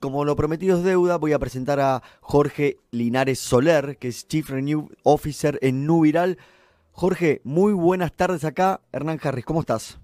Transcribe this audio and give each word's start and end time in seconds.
Como 0.00 0.24
lo 0.24 0.34
prometido 0.34 0.78
es 0.78 0.82
deuda, 0.82 1.18
voy 1.18 1.34
a 1.34 1.38
presentar 1.38 1.78
a 1.78 2.02
Jorge 2.22 2.78
Linares 2.90 3.38
Soler, 3.38 3.98
que 3.98 4.08
es 4.08 4.26
Chief 4.26 4.48
Renew 4.48 4.88
Officer 5.02 5.58
en 5.60 5.84
Nubiral. 5.84 6.38
Jorge, 6.92 7.42
muy 7.44 7.74
buenas 7.74 8.10
tardes 8.14 8.44
acá. 8.44 8.80
Hernán 8.92 9.20
Harris, 9.22 9.44
¿cómo 9.44 9.60
estás? 9.60 10.00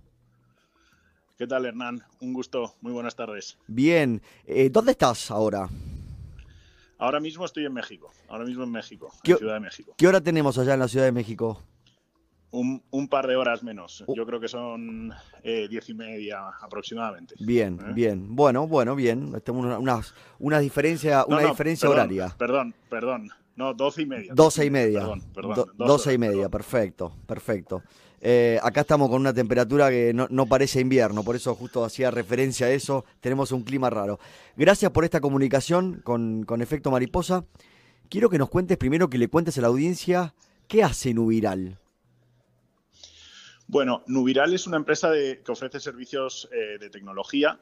¿Qué 1.39 1.47
tal, 1.47 1.65
Hernán? 1.65 2.03
Un 2.21 2.35
gusto, 2.35 2.75
muy 2.83 2.93
buenas 2.93 3.17
tardes. 3.17 3.57
Bien, 3.69 4.21
eh, 4.45 4.69
¿dónde 4.69 4.93
estás 4.93 5.31
ahora? 5.31 5.67
Ahora 6.99 7.19
mismo 7.19 7.47
estoy 7.47 7.65
en 7.65 7.73
México, 7.73 8.13
ahora 8.29 8.45
mismo 8.45 8.65
en 8.65 8.73
México, 8.73 9.11
en 9.25 9.39
Ciudad 9.39 9.55
de 9.55 9.61
México. 9.61 9.95
¿Qué 9.97 10.07
hora 10.07 10.21
tenemos 10.21 10.59
allá 10.59 10.75
en 10.75 10.81
la 10.81 10.89
Ciudad 10.89 11.07
de 11.07 11.13
México? 11.13 11.63
Un, 12.91 13.09
par 13.09 13.27
de 13.27 13.37
horas 13.37 13.63
menos. 13.63 14.03
Uh. 14.07 14.15
Yo 14.15 14.25
creo 14.25 14.41
que 14.41 14.49
son 14.49 15.13
eh, 15.43 15.67
diez 15.69 15.89
y 15.91 15.95
media 15.95 16.49
aproximadamente. 16.63 17.35
Bien, 17.39 17.79
¿Eh? 17.81 17.93
bien. 17.95 18.35
Bueno, 18.35 18.67
bueno, 18.67 18.97
bien. 18.97 19.33
Tenemos 19.43 19.79
una, 19.79 20.01
una, 20.39 20.59
diferencia, 20.59 21.25
una 21.27 21.43
diferencia 21.43 21.89
horaria. 21.89 22.35
Perdón, 22.39 22.75
perdón. 22.89 23.31
No, 23.57 23.75
doce 23.75 24.03
y 24.03 24.07
media. 24.07 24.33
Doce 24.35 24.65
y 24.67 24.71
media. 24.71 25.01
Perdón, 25.01 25.23
perdón. 25.35 25.67
doce 25.77 26.13
y 26.13 26.19
media, 26.19 26.49
perfecto, 26.49 27.13
perfecto. 27.27 27.83
Eh, 28.21 28.59
acá 28.63 28.83
estamos 28.83 29.09
con 29.09 29.21
una 29.21 29.33
temperatura 29.33 29.89
que 29.89 30.13
no, 30.15 30.27
no, 30.31 30.47
parece 30.47 30.81
invierno, 30.81 31.23
por 31.23 31.37
eso 31.37 31.55
justo 31.55 31.85
hacía 31.85 32.11
referencia 32.11 32.67
a 32.67 32.71
eso. 32.71 33.05
Tenemos 33.21 33.53
un 33.53 33.63
clima 33.63 33.89
raro. 33.89 34.19
Gracias 34.57 34.91
por 34.91 35.05
esta 35.05 35.21
comunicación 35.21 36.01
con, 36.05 36.45
con 36.45 36.61
Efecto 36.61 36.91
Mariposa. 36.91 37.45
Quiero 38.09 38.31
que 38.31 38.39
nos 38.39 38.51
cuentes 38.51 38.77
primero, 38.79 39.09
que 39.09 39.19
le 39.19 39.29
cuentes 39.29 39.59
a 39.59 39.63
la 39.63 39.69
audiencia 39.69 40.35
qué 40.69 40.83
hace 40.83 41.15
Nubiral. 41.15 41.79
Bueno, 43.69 44.05
Nubiral 44.07 44.55
es 44.55 44.67
una 44.67 44.77
empresa 44.77 45.13
que 45.13 45.53
ofrece 45.53 45.81
servicios 45.81 46.49
eh, 46.53 46.79
de 46.79 46.89
tecnología. 46.89 47.59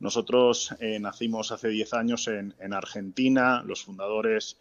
Nosotros 0.00 0.74
eh, 0.80 0.98
nacimos 0.98 1.52
hace 1.52 1.68
10 1.68 1.94
años 1.94 2.28
en, 2.28 2.72
Argentina. 2.72 3.62
Los 3.64 3.84
fundadores 3.84 4.56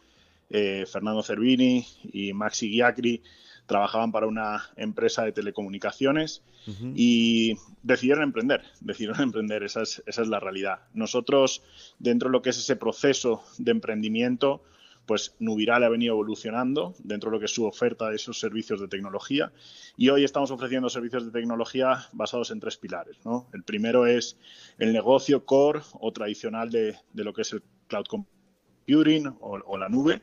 eh, 0.51 0.85
Fernando 0.85 1.23
Cervini 1.23 1.85
y 2.11 2.33
Maxi 2.33 2.69
Giacri 2.69 3.23
trabajaban 3.65 4.11
para 4.11 4.27
una 4.27 4.69
empresa 4.75 5.23
de 5.23 5.31
telecomunicaciones 5.31 6.43
y 6.95 7.55
decidieron 7.81 8.23
emprender, 8.23 8.61
decidieron 8.79 9.19
emprender, 9.21 9.63
esa 9.63 9.81
es, 9.81 10.03
esa 10.05 10.21
es 10.21 10.27
la 10.27 10.39
realidad. 10.39 10.79
Nosotros, 10.93 11.63
dentro 11.97 12.29
de 12.29 12.33
lo 12.33 12.41
que 12.41 12.51
es 12.51 12.57
ese 12.57 12.75
proceso 12.75 13.43
de 13.57 13.71
emprendimiento, 13.71 14.63
pues 15.05 15.35
Nubiral 15.39 15.83
ha 15.83 15.89
venido 15.89 16.13
evolucionando 16.13 16.93
dentro 16.99 17.29
de 17.29 17.35
lo 17.35 17.39
que 17.39 17.45
es 17.45 17.53
su 17.53 17.65
oferta 17.65 18.09
de 18.09 18.15
esos 18.15 18.39
servicios 18.39 18.79
de 18.79 18.87
tecnología 18.87 19.51
y 19.97 20.09
hoy 20.09 20.23
estamos 20.23 20.51
ofreciendo 20.51 20.89
servicios 20.89 21.25
de 21.25 21.31
tecnología 21.31 22.07
basados 22.13 22.51
en 22.51 22.59
tres 22.59 22.77
pilares. 22.77 23.17
El 23.53 23.63
primero 23.63 24.05
es 24.05 24.37
el 24.77 24.93
negocio 24.93 25.45
core 25.45 25.81
o 25.99 26.11
tradicional 26.11 26.69
de, 26.69 26.97
lo 27.13 27.33
que 27.33 27.41
es 27.41 27.53
el 27.53 27.63
cloud 27.87 28.05
computing 28.05 29.35
o, 29.39 29.77
la 29.77 29.89
nube, 29.89 30.21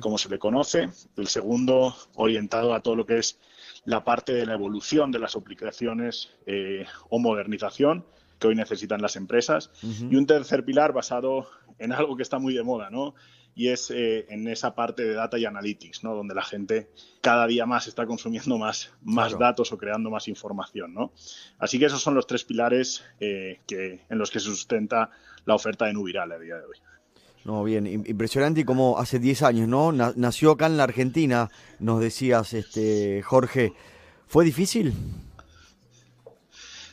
como 0.00 0.18
se 0.18 0.28
le 0.28 0.38
conoce. 0.38 0.88
El 1.16 1.26
segundo, 1.26 1.94
orientado 2.14 2.74
a 2.74 2.80
todo 2.80 2.96
lo 2.96 3.06
que 3.06 3.18
es 3.18 3.38
la 3.84 4.04
parte 4.04 4.32
de 4.32 4.46
la 4.46 4.54
evolución 4.54 5.10
de 5.10 5.18
las 5.18 5.36
aplicaciones 5.36 6.30
eh, 6.46 6.84
o 7.08 7.18
modernización 7.18 8.04
que 8.38 8.48
hoy 8.48 8.54
necesitan 8.54 9.02
las 9.02 9.16
empresas. 9.16 9.70
Y 9.82 10.16
un 10.16 10.26
tercer 10.26 10.64
pilar 10.64 10.92
basado 10.92 11.48
en 11.78 11.92
algo 11.92 12.16
que 12.16 12.22
está 12.22 12.38
muy 12.38 12.54
de 12.54 12.62
moda, 12.62 12.90
¿no? 12.90 13.14
Y 13.54 13.68
es 13.68 13.90
eh, 13.90 14.26
en 14.28 14.48
esa 14.48 14.74
parte 14.74 15.02
de 15.02 15.14
data 15.14 15.38
y 15.38 15.44
analytics, 15.44 16.04
¿no? 16.04 16.14
donde 16.14 16.34
la 16.34 16.42
gente 16.42 16.88
cada 17.20 17.46
día 17.46 17.66
más 17.66 17.86
está 17.88 18.06
consumiendo 18.06 18.58
más, 18.58 18.92
más 19.02 19.38
datos 19.38 19.72
o 19.72 19.78
creando 19.78 20.10
más 20.10 20.28
información. 20.28 20.94
¿no? 20.94 21.12
Así 21.58 21.78
que 21.78 21.86
esos 21.86 22.02
son 22.02 22.14
los 22.14 22.26
tres 22.26 22.44
pilares 22.44 23.04
eh, 23.20 23.60
que, 23.66 24.00
en 24.08 24.18
los 24.18 24.30
que 24.30 24.40
se 24.40 24.46
sustenta 24.46 25.10
la 25.44 25.54
oferta 25.54 25.86
de 25.86 25.92
Nubiral 25.92 26.32
a 26.32 26.38
día 26.38 26.56
de 26.56 26.64
hoy. 26.64 26.76
No, 27.44 27.64
bien, 27.64 27.86
impresionante 27.86 28.60
y 28.60 28.64
como 28.64 28.98
hace 28.98 29.18
10 29.18 29.42
años, 29.44 29.68
¿no? 29.68 29.92
Nació 29.92 30.52
acá 30.52 30.66
en 30.66 30.76
la 30.76 30.84
Argentina, 30.84 31.48
nos 31.78 32.00
decías, 32.00 32.52
este 32.52 33.22
Jorge. 33.22 33.72
¿Fue 34.26 34.44
difícil? 34.44 34.92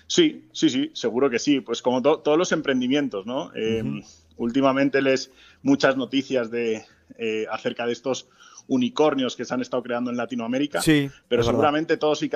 Sí, 0.08 0.48
sí, 0.54 0.70
sí, 0.70 0.92
seguro 0.94 1.30
que 1.30 1.38
sí. 1.38 1.60
Pues 1.60 1.82
como 1.82 2.02
todos 2.02 2.38
los 2.38 2.54
emprendimientos, 2.54 3.26
¿no? 3.26 3.54
Em, 3.56 4.02
últimamente 4.38 5.02
les 5.02 5.32
muchas 5.62 5.98
noticias 5.98 6.50
de 6.52 6.86
eh, 7.18 7.46
acerca 7.52 7.86
de 7.86 7.94
estos 7.94 8.28
unicornios 8.68 9.36
que 9.36 9.46
se 9.46 9.54
han 9.54 9.62
estado 9.62 9.82
creando 9.84 10.12
en 10.12 10.18
Latinoamérica, 10.18 10.82
sí, 10.82 11.10
pero 11.28 11.44
seguramente 11.44 11.98
todos 11.98 12.22
y 12.22 12.30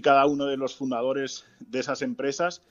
cada, 0.00 0.26
uno 0.26 0.46
de 0.46 0.56
los 0.56 0.74
fundadores 0.74 1.44
de 1.60 1.80
esas 1.80 2.02
empresas 2.02 2.62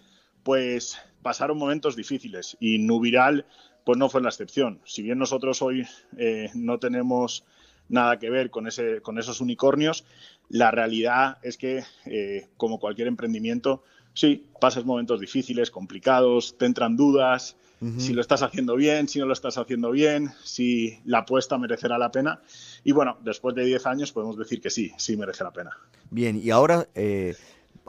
pues 0.41 0.97
pasaron 1.21 1.57
momentos 1.57 1.95
difíciles 1.95 2.57
y 2.59 2.79
Nubiral 2.79 3.45
pues 3.85 3.97
no 3.97 4.09
fue 4.09 4.21
la 4.21 4.29
excepción. 4.29 4.79
Si 4.85 5.01
bien 5.01 5.19
nosotros 5.19 5.61
hoy 5.61 5.85
eh, 6.17 6.49
no 6.53 6.79
tenemos 6.79 7.45
nada 7.89 8.17
que 8.17 8.29
ver 8.29 8.49
con, 8.49 8.67
ese, 8.67 9.01
con 9.01 9.19
esos 9.19 9.41
unicornios, 9.41 10.05
la 10.49 10.71
realidad 10.71 11.37
es 11.43 11.57
que, 11.57 11.83
eh, 12.05 12.47
como 12.57 12.79
cualquier 12.79 13.07
emprendimiento, 13.07 13.83
sí, 14.13 14.45
pasas 14.59 14.85
momentos 14.85 15.19
difíciles, 15.19 15.71
complicados, 15.71 16.57
te 16.57 16.65
entran 16.65 16.95
dudas, 16.95 17.57
si 17.97 18.13
lo 18.13 18.21
estás 18.21 18.41
haciendo 18.41 18.75
bien, 18.75 19.07
si 19.07 19.19
no 19.19 19.25
lo 19.25 19.33
estás 19.33 19.57
haciendo 19.57 19.91
bien, 19.91 20.31
si 20.43 20.99
la 21.05 21.19
apuesta 21.19 21.57
merecerá 21.57 21.97
la 21.97 22.11
pena. 22.11 22.41
Y 22.83 22.91
bueno, 22.91 23.17
después 23.21 23.55
de 23.55 23.65
10 23.65 23.85
años 23.85 24.11
podemos 24.11 24.37
decir 24.37 24.61
que 24.61 24.69
sí, 24.69 24.91
sí 24.97 25.17
merece 25.17 25.43
la 25.43 25.51
pena. 25.51 25.71
Bien, 26.09 26.39
y 26.41 26.49
ahora 26.49 26.87
eh, 26.95 27.35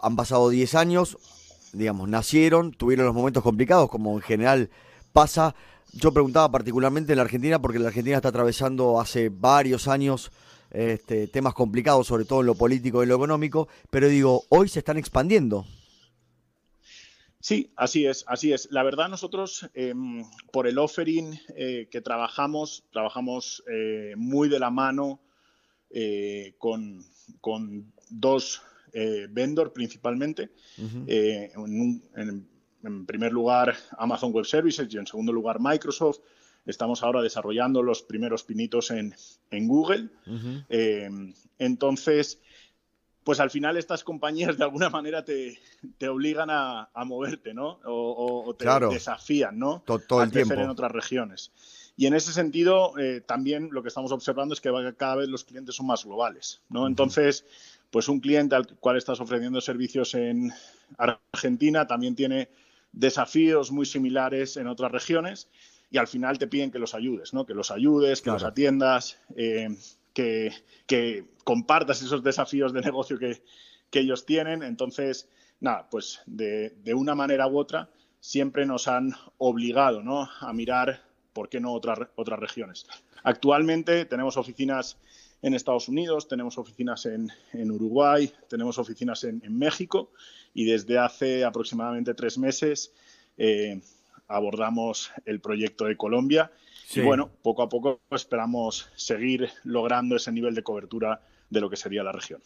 han 0.03 0.17
pasado 0.17 0.49
10 0.49 0.75
años, 0.75 1.19
digamos, 1.73 2.09
nacieron, 2.09 2.73
tuvieron 2.73 3.07
los 3.07 3.15
momentos 3.15 3.43
complicados, 3.43 3.91
como 3.91 4.15
en 4.15 4.23
general 4.23 4.71
pasa. 5.13 5.55
Yo 5.93 6.13
preguntaba 6.13 6.51
particularmente 6.51 7.13
en 7.13 7.17
la 7.17 7.23
Argentina, 7.23 7.61
porque 7.61 7.79
la 7.79 7.89
Argentina 7.89 8.17
está 8.17 8.31
atravesando 8.31 9.01
hace 9.01 9.29
varios 9.29 9.87
años 9.87 10.33
este, 10.75 11.29
temas 11.29 11.55
complicados, 11.55 12.09
sobre 12.09 12.25
todo 12.25 12.41
en 12.41 12.47
lo 12.47 12.57
político 12.57 13.01
y 13.01 13.05
en 13.05 13.11
lo 13.11 13.15
económico, 13.15 13.69
pero 13.91 14.09
digo, 14.09 14.43
hoy 14.49 14.69
se 14.69 14.81
están 14.81 14.97
expandiendo. 14.97 15.65
Sí, 17.45 17.71
así 17.77 18.07
es, 18.07 18.25
así 18.27 18.55
es. 18.55 18.69
La 18.71 18.83
verdad 18.83 19.11
nosotros 19.11 19.69
em, 19.75 20.25
por 20.51 20.67
el 20.67 20.79
offering 20.79 21.39
eh, 21.55 21.89
que 21.91 22.01
trabajamos, 22.01 22.85
trabajamos 22.91 23.63
eh, 23.71 24.15
muy 24.17 24.49
de 24.49 24.59
la 24.59 24.71
mano 24.71 25.21
eh, 25.91 26.55
con, 26.57 27.05
dos 28.09 28.63
vendors 29.29 29.73
principalmente. 29.73 30.53
en, 30.79 32.49
primer 33.07 33.31
lugar 33.31 33.77
Amazon 33.99 34.33
Web 34.33 34.47
Services 34.47 34.89
y 34.91 34.97
en 34.97 35.07
segundo 35.07 35.31
lugar 35.31 35.59
Microsoft. 35.61 36.21
Estamos 36.65 37.03
ahora 37.03 37.21
desarrollando 37.21 37.83
los 37.83 38.03
primeros 38.03 38.43
pinitos 38.43 38.91
en, 38.91 39.15
Google. 39.69 40.09
Em, 40.71 41.35
entonces, 41.59 42.41
pues 43.25 43.41
al 43.41 43.51
final 43.51 43.77
estas 43.77 44.05
compañías 44.05 44.57
de 44.59 44.65
alguna 44.65 44.91
manera 44.91 45.25
te, 45.25 45.59
obligan 46.09 46.51
a, 46.51 46.89
moverte, 47.07 47.55
¿no? 47.55 47.81
O, 47.85 48.55
te 48.57 48.67
desafían, 48.91 49.59
¿no? 49.59 49.83
Todo, 49.87 50.21
a 50.21 50.29
crecer 50.29 50.59
en 50.59 50.69
otras 50.69 50.93
regiones. 50.93 51.51
Y 51.97 52.07
en 52.07 52.15
ese 52.15 52.33
sentido, 52.33 52.99
eh, 52.99 53.23
también 53.25 53.71
lo 53.73 53.83
que 53.83 53.89
estamos 53.89 54.13
observando 54.13 54.53
es 54.53 54.61
que 54.61 54.71
cada 54.97 55.17
vez 55.17 55.29
los 55.29 55.45
clientes 55.45 55.75
son 55.75 55.87
más 55.87 56.05
globales, 56.05 56.61
¿no? 56.69 56.87
Entonces, 56.87 57.47
pues 57.91 58.09
un 58.09 58.21
cliente 58.21 58.57
al 58.57 58.67
cual 58.67 58.97
estás 58.97 59.21
ofreciendo 59.21 59.61
servicios 59.61 60.15
en 60.15 60.53
Argentina 60.99 61.87
también 61.87 62.15
tiene 62.15 62.51
desafíos 62.93 63.71
muy 63.71 63.87
similares 63.87 64.57
en 64.57 64.67
otras 64.67 64.93
regiones 64.93 65.49
y 65.91 65.99
al 65.99 66.09
final 66.09 66.39
te 66.39 66.49
piden 66.49 66.71
que 66.71 66.79
los 66.79 66.95
ayudes, 66.95 67.33
¿no? 67.33 67.47
Que 67.47 67.55
los 67.55 67.71
ayudes, 67.71 68.21
que 68.21 68.31
los 68.31 68.43
atiendas. 68.43 69.19
Eh, 69.37 69.69
que, 70.15 71.25
compartas 71.45 72.01
esos 72.01 72.23
desafíos 72.23 72.73
de 72.73 72.81
negocio 72.81 73.19
que, 73.19 73.43
ellos 73.93 74.27
tienen. 74.27 74.65
Entonces, 74.65 75.29
nada, 75.61 75.89
pues 75.89 76.21
de, 76.27 76.73
una 76.97 77.15
manera 77.15 77.47
u 77.47 77.59
otra 77.59 77.91
siempre 78.19 78.67
nos 78.67 78.89
han 78.89 79.13
obligado 79.39 80.03
¿no? 80.03 80.29
a 80.41 80.53
mirar, 80.53 81.03
¿por 81.33 81.49
qué 81.49 81.61
no 81.61 81.73
otras, 81.73 82.01
otras 82.17 82.41
regiones? 82.41 82.87
Actualmente 83.23 84.05
tenemos 84.05 84.37
oficinas 84.37 84.97
en 85.43 85.55
Estados 85.55 85.89
Unidos, 85.89 86.27
tenemos 86.27 86.59
oficinas 86.59 87.07
en, 87.07 87.31
Uruguay, 87.71 88.33
tenemos 88.49 88.79
oficinas 88.79 89.23
en, 89.25 89.43
México 89.57 90.11
y 90.55 90.65
desde 90.65 90.99
hace 90.99 91.45
aproximadamente 91.45 92.15
tres 92.15 92.37
meses 92.39 92.93
eh, 93.37 93.81
abordamos 94.27 95.13
el 95.25 95.41
proyecto 95.41 95.85
de 95.85 95.97
Colombia 95.97 96.51
y 96.93 97.01
bueno, 97.01 97.31
poco 97.43 97.63
a 97.63 97.69
poco 97.69 98.01
esperamos 98.11 98.89
seguir 98.97 99.51
logrando 99.65 100.17
ese 100.17 100.33
nivel 100.33 100.55
de 100.55 100.63
cobertura 100.63 101.23
de 101.51 101.61
lo 101.61 101.71
que 101.71 101.77
sería 101.77 102.03
la 102.03 102.13
región. 102.13 102.43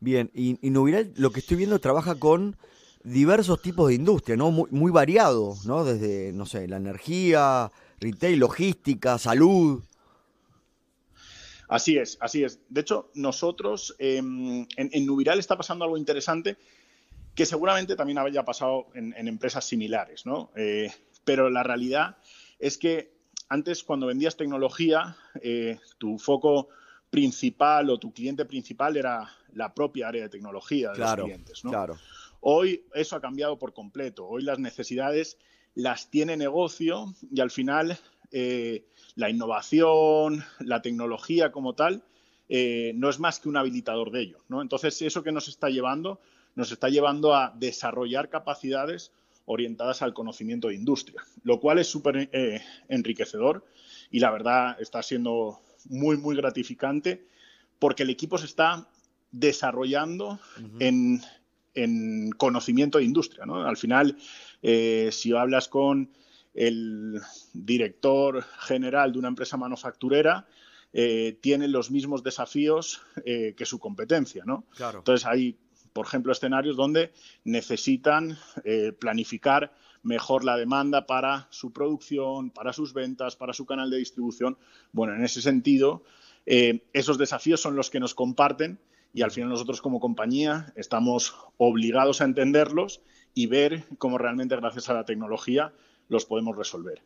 Bien, 0.00 0.30
y, 0.34 0.58
y 0.66 0.70
Nubiral, 0.70 1.12
lo 1.16 1.30
que 1.30 1.40
estoy 1.40 1.56
viendo, 1.56 1.78
trabaja 1.78 2.16
con 2.16 2.56
diversos 3.06 3.62
tipos 3.62 3.88
de 3.88 3.94
industria, 3.94 4.36
¿no? 4.36 4.50
Muy, 4.50 4.68
muy 4.70 4.90
variado, 4.90 5.54
¿no? 5.64 5.84
Desde, 5.84 6.32
no 6.32 6.44
sé, 6.44 6.66
la 6.66 6.76
energía, 6.76 7.70
retail, 8.00 8.38
logística, 8.38 9.18
salud. 9.18 9.82
Así 11.68 11.96
es, 11.96 12.18
así 12.20 12.44
es. 12.44 12.60
De 12.68 12.80
hecho, 12.80 13.10
nosotros 13.14 13.94
em, 13.98 14.66
en, 14.76 15.06
Nubiral 15.06 15.38
está 15.38 15.56
pasando 15.56 15.84
algo 15.84 15.96
interesante 15.96 16.56
que 17.34 17.46
seguramente 17.46 17.96
también 17.96 18.18
haya 18.18 18.44
pasado 18.44 18.86
en, 18.94 19.12
empresas 19.28 19.64
similares, 19.64 20.26
¿no? 20.26 20.50
Eh, 20.56 20.90
pero 21.24 21.50
la 21.50 21.62
realidad 21.62 22.16
es 22.58 22.78
que 22.78 23.15
antes 23.48 23.82
cuando 23.84 24.06
vendías 24.06 24.36
tecnología, 24.36 25.16
eh, 25.40 25.78
tu 25.98 26.18
foco 26.18 26.68
principal 27.10 27.90
o 27.90 27.98
tu 27.98 28.12
cliente 28.12 28.44
principal 28.44 28.96
era 28.96 29.30
la 29.54 29.72
propia 29.72 30.08
área 30.08 30.22
de 30.22 30.28
tecnología 30.28 30.92
de 30.92 30.98
los 30.98 31.14
clientes. 31.14 31.64
¿no? 31.64 31.70
Claro. 31.70 31.98
Hoy 32.40 32.84
eso 32.94 33.16
ha 33.16 33.20
cambiado 33.20 33.58
por 33.58 33.72
completo. 33.72 34.26
Hoy 34.26 34.42
las 34.42 34.58
necesidades 34.58 35.38
las 35.74 36.10
tiene 36.10 36.36
negocio 36.36 37.14
y 37.30 37.40
al 37.40 37.50
final 37.50 37.98
eh, 38.32 38.84
la 39.14 39.30
innovación, 39.30 40.44
la 40.60 40.82
tecnología 40.82 41.52
como 41.52 41.74
tal, 41.74 42.02
eh, 42.48 42.92
no 42.94 43.08
es 43.08 43.18
más 43.18 43.40
que 43.40 43.48
un 43.48 43.56
habilitador 43.56 44.10
de 44.10 44.22
ello. 44.22 44.38
¿no? 44.48 44.62
Entonces, 44.62 45.00
eso 45.02 45.22
que 45.22 45.32
nos 45.32 45.48
está 45.48 45.68
llevando, 45.68 46.20
nos 46.54 46.72
está 46.72 46.88
llevando 46.88 47.34
a 47.34 47.52
desarrollar 47.56 48.28
capacidades 48.28 49.12
orientadas 49.46 50.02
al 50.02 50.12
conocimiento 50.12 50.68
de 50.68 50.74
industria, 50.74 51.24
lo 51.44 51.58
cual 51.60 51.78
es 51.78 51.86
súper 51.86 52.28
eh, 52.32 52.60
enriquecedor 52.88 53.64
y 54.10 54.18
la 54.18 54.30
verdad 54.30 54.76
está 54.80 55.02
siendo 55.02 55.60
muy, 55.88 56.16
muy 56.16 56.36
gratificante 56.36 57.26
porque 57.78 58.02
el 58.02 58.10
equipo 58.10 58.38
se 58.38 58.46
está 58.46 58.88
desarrollando 59.30 60.40
en, 60.80 61.20
conocimiento 62.38 62.98
de 62.98 63.04
industria. 63.04 63.44
Al 63.44 63.76
final, 63.76 64.16
eh, 64.62 65.10
si 65.12 65.36
hablas 65.36 65.68
con 65.68 66.10
el 66.54 67.20
director 67.52 68.42
general 68.60 69.12
de 69.12 69.18
una 69.18 69.28
empresa 69.28 69.58
manufacturera, 69.58 70.46
eh, 70.94 71.36
tiene 71.42 71.68
los 71.68 71.90
mismos 71.90 72.22
desafíos 72.22 73.02
que 73.24 73.66
su 73.66 73.78
competencia. 73.78 74.42
¿no? 74.46 74.64
Entonces, 74.78 75.26
hay 75.26 75.58
por 75.96 76.04
ejemplo, 76.04 76.30
escenarios 76.30 76.76
donde 76.76 77.10
necesitan 77.44 78.36
eh, 78.64 78.92
planificar 78.92 79.72
mejor 80.02 80.44
la 80.44 80.58
demanda 80.58 81.06
para 81.06 81.48
su 81.48 81.72
producción, 81.72 82.50
para 82.50 82.74
sus 82.74 82.92
ventas, 82.92 83.34
para 83.34 83.54
su 83.54 83.64
canal 83.64 83.88
de 83.88 83.96
distribución. 83.96 84.58
Bueno, 84.92 85.14
en 85.14 85.24
ese 85.24 85.40
sentido, 85.40 86.04
eh, 86.44 86.82
esos 86.92 87.16
desafíos 87.16 87.62
son 87.62 87.76
los 87.76 87.88
que 87.88 87.98
nos 87.98 88.14
comparten 88.14 88.78
y 89.14 89.22
al 89.22 89.30
final 89.30 89.48
nosotros 89.48 89.80
como 89.80 89.98
compañía 89.98 90.70
estamos 90.76 91.34
obligados 91.56 92.20
a 92.20 92.26
entenderlos 92.26 93.00
y 93.32 93.46
ver 93.46 93.84
cómo 93.96 94.18
realmente 94.18 94.54
gracias 94.54 94.90
a 94.90 94.94
la 94.94 95.06
tecnología 95.06 95.72
los 96.10 96.26
podemos 96.26 96.58
resolver. 96.58 97.00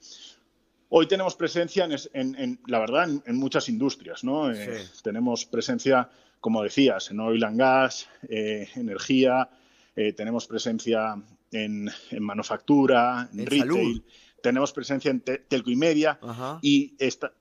Hoy 0.90 1.06
tenemos 1.06 1.36
presencia, 1.36 1.88
en, 2.12 2.60
la 2.66 2.78
verdad, 2.78 3.08
en, 3.24 3.36
muchas 3.36 3.68
industrias. 3.68 4.24
¿no? 4.24 4.52
Eh, 4.52 4.84
tenemos 5.02 5.46
presencia 5.46 6.10
como 6.40 6.62
decías, 6.62 7.10
en 7.10 7.20
oil 7.20 7.44
and 7.44 7.58
gas, 7.58 8.08
eh, 8.28 8.68
energía, 8.74 9.48
eh, 9.94 10.12
tenemos 10.12 10.46
presencia 10.46 11.22
en, 11.52 11.90
manufactura, 12.18 13.28
en, 13.32 13.46
retail, 13.46 14.02
tenemos 14.42 14.72
presencia 14.72 15.10
en 15.10 15.20
telco 15.20 15.70
y 15.70 15.76
media 15.76 16.18
y, 16.62 16.94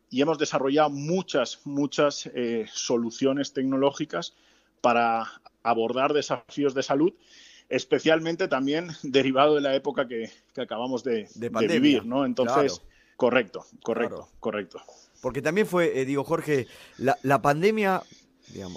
y, 0.09 0.21
hemos 0.21 0.37
desarrollado 0.37 0.89
muchas, 0.89 1.61
muchas 1.63 2.29
eh, 2.33 2.65
soluciones 2.71 3.53
tecnológicas 3.53 4.33
para 4.81 5.25
abordar 5.63 6.13
desafíos 6.13 6.73
de 6.73 6.83
salud 6.83 7.13
especialmente 7.69 8.47
también 8.47 8.87
derivado 9.03 9.53
de 9.53 9.61
la 9.61 9.75
época 9.75 10.07
que, 10.07 10.31
acabamos 10.57 11.03
de, 11.03 11.29
vivir, 11.67 12.03
¿no? 12.03 12.25
Entonces, 12.25 12.81
correcto, 13.19 13.65
correcto, 13.83 14.29
correcto. 14.39 14.81
Porque 15.21 15.41
también 15.41 15.67
fue, 15.67 16.05
digo 16.05 16.23
Jorge, 16.23 16.65
la, 16.97 17.17
la 17.21 17.41
pandemia 17.41 18.01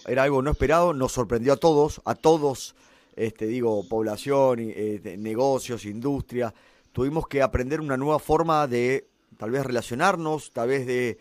era 0.07 0.25
algo 0.25 0.43
no 0.43 0.51
esperado, 0.51 0.93
nos 0.93 1.13
sorprendió 1.13 1.55
a 1.55 1.57
todos, 1.57 2.03
a 2.05 2.15
todos, 2.15 2.75
este, 3.17 3.47
digo, 3.47 3.87
población, 3.89 4.59
eh, 4.61 5.17
negocios, 5.19 5.85
industria. 5.85 6.53
Tuvimos 6.93 7.27
que 7.27 7.43
aprender 7.43 7.81
una 7.81 7.97
nueva 7.97 8.19
forma 8.19 8.67
de 8.67 9.09
tal 9.39 9.51
vez 9.51 9.65
relacionarnos, 9.65 10.53
tal 10.53 10.69
vez 10.69 10.87
de, 10.87 11.19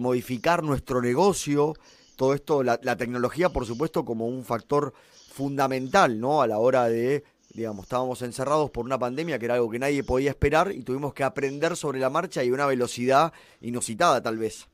modificar 0.00 0.62
nuestro 0.62 1.00
negocio. 1.00 1.74
Todo 2.16 2.34
esto, 2.34 2.62
la, 2.62 2.78
tecnología, 2.96 3.48
por 3.50 3.66
supuesto, 3.66 4.04
como 4.04 4.26
un 4.26 4.44
factor 4.44 4.92
fundamental, 5.32 6.20
¿no? 6.20 6.42
A 6.42 6.46
la 6.46 6.58
hora 6.58 6.88
de, 6.88 7.24
digamos, 7.54 7.84
estábamos 7.84 8.20
encerrados 8.22 8.70
por 8.70 8.84
una 8.84 8.98
pandemia 8.98 9.38
que 9.38 9.46
era 9.46 9.54
algo 9.54 9.70
que 9.70 9.78
nadie 9.78 10.02
podía 10.02 10.30
esperar 10.30 10.72
y 10.72 10.82
tuvimos 10.82 11.14
que 11.14 11.22
aprender 11.22 11.76
sobre 11.76 12.00
la 12.00 12.10
marcha 12.10 12.44
y 12.44 12.50
una 12.50 12.66
velocidad 12.66 13.32
inusitada, 13.60 14.22
tal 14.22 14.38
vez. 14.38 14.68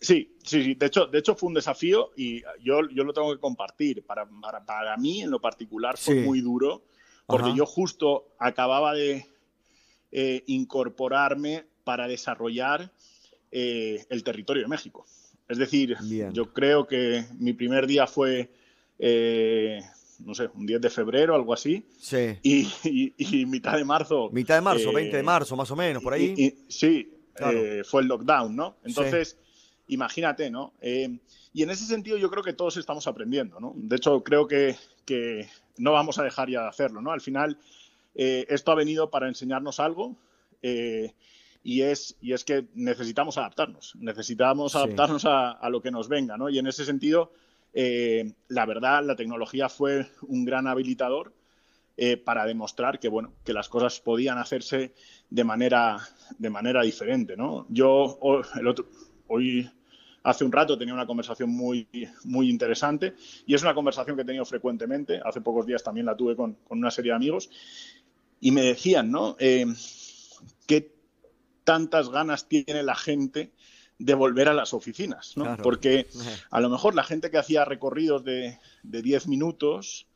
Sí, 0.00 0.36
sí, 0.42 0.64
sí. 0.64 0.74
De 0.74 0.86
hecho, 0.86 1.06
de 1.06 1.18
hecho 1.18 1.34
fue 1.34 1.48
un 1.48 1.54
desafío 1.54 2.10
y 2.16 2.42
yo, 2.62 2.80
yo 2.90 3.04
lo 3.04 3.12
tengo 3.12 3.32
que 3.32 3.40
compartir. 3.40 4.04
Para, 4.04 4.26
para, 4.66 4.96
mí, 4.96 5.22
en 5.22 5.30
lo 5.30 5.40
particular, 5.40 5.96
fue 5.96 6.16
muy 6.16 6.40
duro 6.40 6.82
porque 7.26 7.54
yo 7.54 7.66
justo 7.66 8.28
acababa 8.38 8.94
de 8.94 9.26
eh, 10.12 10.44
incorporarme 10.46 11.64
para 11.84 12.08
desarrollar 12.08 12.90
eh, 13.50 14.04
el 14.08 14.22
territorio 14.22 14.62
de 14.62 14.68
México. 14.68 15.06
Es 15.48 15.58
decir, 15.58 15.96
yo 16.32 16.52
creo 16.52 16.86
que 16.86 17.24
mi 17.38 17.52
primer 17.52 17.86
día 17.86 18.06
fue, 18.06 18.50
eh, 18.98 19.80
no 20.20 20.34
sé, 20.34 20.48
un 20.54 20.66
10 20.66 20.80
de 20.80 20.90
febrero, 20.90 21.34
algo 21.34 21.52
así. 21.52 21.86
Sí. 21.98 22.38
Y, 22.42 23.46
mitad 23.46 23.76
de 23.76 23.84
marzo. 23.84 24.30
Mitad 24.32 24.56
de 24.56 24.60
marzo, 24.60 24.92
20 24.92 25.16
de 25.16 25.22
marzo, 25.22 25.56
más 25.56 25.70
o 25.70 25.76
menos, 25.76 26.02
por 26.02 26.12
ahí. 26.12 26.54
sí, 26.68 27.12
fue 27.84 28.02
el 28.02 28.08
lockdown, 28.08 28.54
¿no? 28.54 28.76
Entonces 28.84 29.36
imagínate, 29.88 30.50
¿no? 30.50 30.74
Eh, 30.80 31.18
y 31.52 31.62
en 31.62 31.70
ese 31.70 31.84
sentido 31.84 32.16
yo 32.16 32.30
creo 32.30 32.42
que 32.42 32.52
todos 32.52 32.76
estamos 32.76 33.06
aprendiendo, 33.06 33.60
¿no? 33.60 33.72
De 33.76 33.96
hecho, 33.96 34.22
creo 34.22 34.46
que, 34.46 34.76
no 35.78 35.92
vamos 35.92 36.18
a 36.18 36.24
dejar 36.24 36.50
ya 36.50 36.62
de 36.62 36.68
hacerlo, 36.68 37.00
¿no? 37.00 37.12
Al 37.12 37.20
final, 37.20 37.58
eh, 38.14 38.46
esto 38.48 38.72
ha 38.72 38.74
venido 38.74 39.10
para 39.10 39.28
enseñarnos 39.28 39.78
algo 39.78 40.16
eh, 40.62 41.12
y, 41.62 41.82
es, 41.82 42.16
y 42.20 42.32
es 42.32 42.44
que 42.44 42.66
necesitamos 42.74 43.38
adaptarnos, 43.38 43.94
necesitamos 43.96 44.74
adaptarnos 44.74 45.24
a, 45.26 45.68
lo 45.70 45.80
que 45.80 45.90
nos 45.90 46.08
venga, 46.08 46.36
¿no? 46.36 46.48
Y 46.48 46.58
en 46.58 46.66
ese 46.66 46.84
sentido, 46.84 47.32
la 48.48 48.66
verdad, 48.66 49.04
la 49.04 49.16
tecnología 49.16 49.68
fue 49.68 50.06
un 50.22 50.44
gran 50.44 50.66
habilitador 50.66 51.34
para 52.24 52.46
demostrar 52.46 52.98
que, 52.98 53.08
bueno, 53.08 53.34
que 53.44 53.52
las 53.52 53.68
cosas 53.68 54.00
podían 54.00 54.38
hacerse 54.38 54.94
de 55.28 55.44
manera, 55.44 55.98
de 56.38 56.50
manera 56.50 56.82
diferente, 56.82 57.36
¿no? 57.36 57.66
Yo, 57.68 58.18
el 58.58 58.66
otro, 58.66 58.88
hoy 59.28 59.68
hace 60.26 60.44
un 60.44 60.50
rato 60.50 60.76
tenía 60.76 60.92
una 60.92 61.06
conversación 61.06 61.50
muy, 61.50 61.86
muy 62.24 62.50
interesante 62.50 63.14
y 63.46 63.54
es 63.54 63.62
una 63.62 63.74
conversación 63.74 64.16
que 64.16 64.22
he 64.22 64.24
tenido 64.24 64.44
frecuentemente. 64.44 65.20
Hace 65.24 65.40
pocos 65.40 65.66
días 65.66 65.84
también 65.84 66.06
la 66.06 66.16
tuve 66.16 66.34
con, 66.34 66.58
una 66.68 66.90
serie 66.90 67.12
de 67.12 67.16
amigos 67.16 67.48
y 68.40 68.50
me 68.50 68.62
decían, 68.62 69.10
¿no? 69.10 69.36
Eh, 69.38 69.66
¿Qué 70.66 70.92
tantas 71.62 72.10
ganas 72.10 72.48
tiene 72.48 72.82
la 72.82 72.96
gente 72.96 73.52
de 73.98 74.14
volver 74.14 74.48
a 74.48 74.54
las 74.54 74.74
oficinas? 74.74 75.36
¿no? 75.36 75.56
Porque 75.58 76.06
a 76.50 76.60
lo 76.60 76.68
mejor 76.68 76.94
la 76.94 77.04
gente 77.04 77.30
que 77.30 77.38
hacía 77.38 77.64
recorridos 77.64 78.24
de, 78.24 78.58
de 78.82 79.02
10 79.02 79.28
minutos 79.28 80.06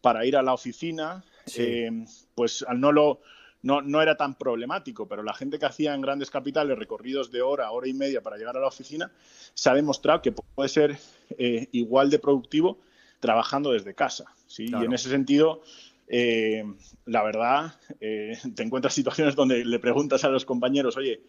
para 0.00 0.24
ir 0.26 0.36
a 0.36 0.42
la 0.42 0.52
oficina, 0.52 1.24
eh, 1.56 1.90
pues 2.34 2.64
al 2.66 2.80
no 2.80 2.92
lo 2.92 3.20
no, 3.62 3.82
no 3.82 4.00
era 4.00 4.16
tan 4.16 4.34
problemático, 4.36 5.08
pero 5.08 5.22
la 5.22 5.34
gente 5.34 5.58
que 5.58 5.66
hacía 5.66 5.94
en 5.94 6.00
grandes 6.00 6.30
capitales 6.30 6.78
recorridos 6.78 7.30
de 7.30 7.42
hora, 7.42 7.70
hora 7.70 7.88
y 7.88 7.92
media 7.92 8.22
para 8.22 8.36
llegar 8.36 8.56
a 8.56 8.60
la 8.60 8.68
oficina, 8.68 9.10
se 9.54 9.70
ha 9.70 9.74
demostrado 9.74 10.22
que 10.22 10.32
puede 10.32 10.68
ser 10.68 10.96
eh, 11.30 11.68
igual 11.72 12.10
de 12.10 12.18
productivo 12.18 12.78
trabajando 13.20 13.72
desde 13.72 13.94
casa. 13.94 14.26
¿sí? 14.46 14.66
Y 14.70 14.84
en 14.84 14.92
ese 14.92 15.10
sentido, 15.10 15.62
eh, 16.06 16.64
la 17.06 17.22
verdad, 17.22 17.74
eh, 18.00 18.38
te 18.54 18.62
encuentras 18.62 18.94
situaciones 18.94 19.34
donde 19.34 19.64
le 19.64 19.78
preguntas 19.78 20.24
a 20.24 20.28
los 20.28 20.44
compañeros, 20.44 20.96
oye, 20.96 21.20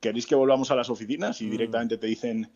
¿queréis 0.00 0.26
que 0.26 0.34
volvamos 0.34 0.70
a 0.70 0.74
las 0.74 0.90
oficinas? 0.90 1.40
Y 1.40 1.46
mm. 1.46 1.50
directamente 1.50 1.98
te 1.98 2.06
dicen, 2.06 2.50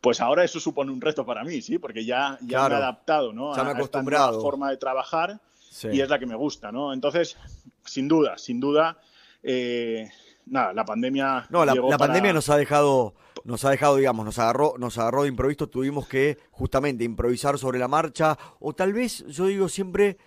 pues 0.00 0.20
ahora 0.20 0.44
eso 0.44 0.60
supone 0.60 0.92
un 0.92 1.00
reto 1.00 1.24
para 1.24 1.44
mí, 1.44 1.62
¿sí? 1.62 1.78
Porque 1.78 2.04
ya, 2.04 2.38
ya 2.42 2.68
me 2.68 2.74
he 2.74 2.78
adaptado, 2.78 3.32
¿no? 3.32 3.54
a, 3.54 3.80
esta 3.80 4.02
nueva 4.02 4.32
forma 4.34 4.70
de 4.70 4.76
trabajar 4.76 5.40
y 5.82 6.00
es 6.00 6.08
la 6.08 6.18
que 6.18 6.26
me 6.26 6.36
gusta, 6.36 6.70
¿no? 6.70 6.92
Entonces, 6.92 7.36
sin 7.84 8.06
duda, 8.06 8.38
sin 8.38 8.60
duda, 8.60 8.98
eh, 9.42 10.08
nada, 10.46 10.72
la 10.72 10.84
pandemia. 10.84 11.46
No, 11.50 11.64
la, 11.64 11.98
pandemia 11.98 12.32
nos 12.32 12.48
ha 12.48 12.56
dejado, 12.56 13.14
nos 13.44 13.64
ha 13.64 13.70
dejado, 13.70 13.96
digamos, 13.96 14.24
nos 14.24 14.38
agarró, 14.38 14.74
nos 14.78 14.98
agarró 14.98 15.22
de 15.22 15.30
improviso, 15.30 15.68
tuvimos 15.68 16.06
que 16.06 16.38
justamente 16.50 17.04
improvisar 17.04 17.58
sobre 17.58 17.78
la 17.78 17.88
marcha, 17.88 18.38
o 18.60 18.72
tal 18.72 18.92
vez, 18.92 19.24
yo 19.28 19.46
digo 19.46 19.68
siempre, 19.68 20.18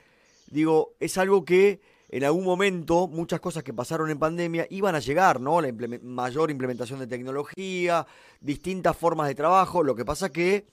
digo, 0.49 0.95
es 0.99 1.17
algo 1.17 1.45
que 1.45 1.81
en 2.09 2.23
algún 2.23 2.45
momento 2.45 3.07
muchas 3.07 3.39
cosas 3.39 3.63
que 3.63 3.73
pasaron 3.73 4.09
en 4.09 4.19
pandemia 4.19 4.65
iban 4.69 4.95
a 4.95 4.99
llegar, 4.99 5.41
¿no? 5.41 5.61
La 5.61 5.71
mayor 6.03 6.49
implementación 6.51 6.99
de 6.99 7.07
tecnología, 7.07 8.07
distintas 8.39 8.95
formas 8.95 9.27
de 9.27 9.35
trabajo, 9.35 9.83
lo 9.83 9.95
que 9.95 10.05
pasa 10.05 10.31
que 10.31 10.67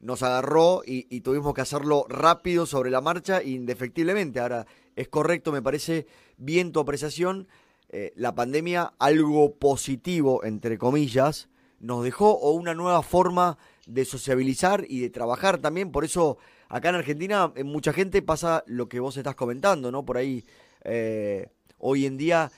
nos 0.00 0.22
agarró 0.22 0.82
y, 0.84 1.20
tuvimos 1.20 1.54
que 1.54 1.62
hacerlo 1.62 2.06
rápido 2.08 2.66
sobre 2.66 2.90
la 2.90 3.00
marcha, 3.00 3.42
indefectiblemente. 3.42 4.40
Ahora, 4.40 4.66
es 4.94 5.08
correcto, 5.08 5.52
me 5.52 5.62
parece 5.62 6.06
bien 6.36 6.70
tu 6.70 6.80
apreciación. 6.80 7.48
Eh, 7.88 8.12
la 8.14 8.34
pandemia, 8.34 8.92
algo 8.98 9.54
positivo, 9.54 10.44
entre 10.44 10.78
comillas, 10.78 11.48
nos 11.80 12.04
dejó 12.04 12.38
una 12.52 12.74
nueva 12.74 13.02
forma 13.02 13.58
de 13.86 14.04
sociabilizar 14.04 14.84
y 14.88 15.00
de 15.00 15.10
trabajar 15.10 15.58
también. 15.58 15.92
Por 15.92 16.04
eso, 16.04 16.38
acá 16.68 16.90
en 16.90 16.96
Argentina, 16.96 17.52
en 17.56 17.66
mucha 17.66 17.92
gente 17.92 18.22
pasa 18.22 18.64
lo 18.66 18.88
que 18.88 19.00
vos 19.00 19.16
estás 19.16 19.34
comentando, 19.34 19.90
¿no? 19.90 20.04
Por 20.04 20.16
ahí, 20.16 20.44
eh, 20.86 21.48
hoy 21.78 22.06
en 22.06 22.16
día 22.16 22.50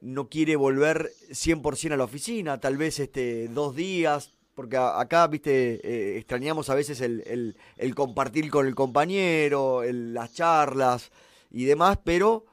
no 0.00 0.28
quiere 0.28 0.56
volver 0.56 1.10
100% 1.30 1.92
a 1.92 1.96
la 1.96 2.04
oficina, 2.04 2.60
tal 2.60 2.76
vez 2.76 3.00
este, 3.00 3.48
dos 3.48 3.74
días, 3.74 4.38
porque 4.54 4.76
acá, 4.76 5.26
viste, 5.26 5.80
eh, 5.84 6.18
extrañamos 6.18 6.70
a 6.70 6.74
veces 6.74 7.00
el, 7.00 7.56
el, 7.76 7.94
compartir 7.94 8.50
con 8.50 8.66
el 8.66 8.74
compañero, 8.74 9.82
las 9.84 10.34
charlas 10.34 11.12
y 11.50 11.64
demás, 11.64 11.98
pero 12.02 12.46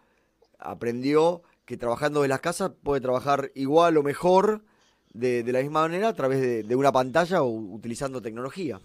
aprendió 0.59 1.43
que 1.65 1.77
trabajando 1.77 2.21
de 2.21 2.27
las 2.27 2.41
casas 2.41 2.71
puede 2.83 3.01
trabajar 3.01 3.51
igual 3.55 3.97
o 3.97 4.03
mejor 4.03 4.63
de, 5.13 5.43
la 5.51 5.61
misma 5.61 5.81
manera 5.81 6.09
a 6.09 6.13
través 6.13 6.67
de, 6.67 6.75
una 6.75 6.91
pantalla 6.91 7.41
o 7.41 7.49
utilizando 7.49 8.21
tecnología. 8.21 8.79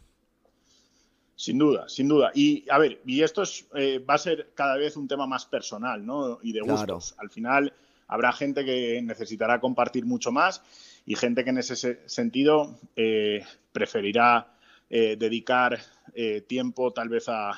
Sin 1.40 1.56
duda, 1.56 1.88
sin 1.88 2.06
duda. 2.06 2.32
Y 2.34 2.68
a 2.68 2.76
ver, 2.76 3.00
y 3.06 3.22
esto 3.22 3.40
es, 3.40 3.66
eh, 3.74 3.98
va 3.98 4.12
a 4.12 4.18
ser 4.18 4.50
cada 4.54 4.76
vez 4.76 4.98
un 4.98 5.08
tema 5.08 5.26
más 5.26 5.46
personal, 5.46 6.04
¿no? 6.04 6.38
Y 6.42 6.52
de 6.52 6.60
gustos. 6.60 7.14
Al 7.16 7.30
final 7.30 7.72
habrá 8.08 8.30
gente 8.30 8.62
que 8.62 9.00
necesitará 9.00 9.58
compartir 9.58 10.04
mucho 10.04 10.32
más 10.32 10.62
y 11.06 11.14
gente 11.14 11.42
que 11.42 11.48
en 11.48 11.56
ese 11.56 12.06
sentido 12.06 12.78
eh, 12.94 13.42
preferirá 13.72 14.52
eh, 14.90 15.16
dedicar 15.18 15.80
tiempo 16.46 16.92
tal 16.92 17.08
vez 17.08 17.24
a, 17.30 17.52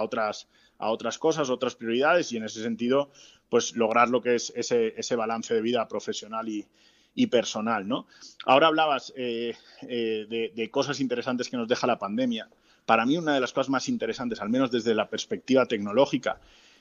otras, 0.00 0.46
a 0.78 0.90
otras 0.90 1.18
cosas, 1.18 1.50
otras 1.50 1.74
prioridades 1.74 2.30
y 2.30 2.36
en 2.36 2.44
ese 2.44 2.62
sentido 2.62 3.10
pues 3.48 3.74
lograr 3.74 4.08
lo 4.08 4.22
que 4.22 4.36
es 4.36 4.52
ese, 4.54 4.94
ese 4.96 5.16
balance 5.16 5.52
de 5.52 5.62
vida 5.62 5.88
profesional 5.88 6.48
y, 6.48 6.64
y 7.14 7.26
personal, 7.26 7.86
¿no? 7.86 8.06
Ahora 8.46 8.68
hablabas 8.68 9.12
eh, 9.16 9.54
eh, 9.82 10.52
de, 10.54 10.70
cosas 10.70 11.00
interesantes 11.00 11.48
que 11.48 11.56
nos 11.56 11.68
deja 11.68 11.86
la 11.86 11.98
pandemia. 11.98 12.48
Para 12.86 13.04
mí 13.06 13.16
una 13.16 13.34
de 13.34 13.40
las 13.40 13.52
cosas 13.52 13.68
más 13.68 13.88
interesantes, 13.88 14.40
al 14.40 14.50
menos 14.50 14.70
desde 14.70 14.94
la 14.94 15.08
perspectiva 15.08 15.66
tecnológica, 15.66 16.40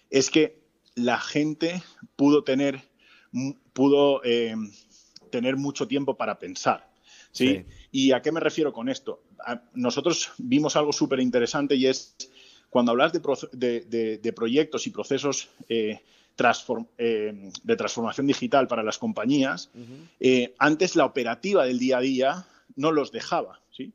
es 0.10 0.30
que 0.30 0.60
la 0.96 1.20
gente 1.20 1.84
pudo 2.16 2.44
tener, 2.44 2.82
pudo, 3.74 4.22
eh, 4.24 4.56
tener 5.32 5.58
mucho 5.58 5.88
tiempo 5.88 6.16
para 6.16 6.40
pensar. 6.40 6.90
¿sí? 7.32 7.66
¿Y 7.92 8.12
a 8.12 8.22
qué 8.22 8.32
me 8.32 8.40
refiero 8.40 8.74
con 8.74 8.90
esto? 8.90 9.24
nosotros 9.74 10.32
vimos 10.38 10.76
algo 10.76 10.92
súper 10.92 11.22
interesante 11.22 11.76
y 11.76 11.88
es 11.88 12.16
cuando 12.70 12.92
hablas 12.92 13.14
de, 13.14 14.20
de, 14.22 14.34
proyectos 14.34 14.86
y 14.86 14.92
procesos 14.92 15.50
eh, 15.70 16.02
de 16.98 17.76
transformación 17.76 18.28
digital 18.28 18.68
para 18.68 18.84
las 18.84 18.98
compañías, 18.98 19.70
eh, 20.20 20.54
antes 20.58 20.96
la 20.96 21.06
operativa 21.06 21.66
del 21.66 21.80
día 21.80 21.98
a 21.98 22.02
día 22.02 22.46
no 22.76 22.92
los 22.92 23.12
dejaba. 23.12 23.62
¿sí? 23.72 23.94